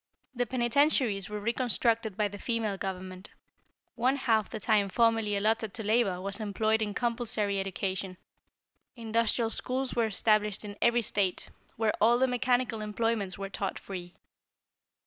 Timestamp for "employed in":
6.39-6.95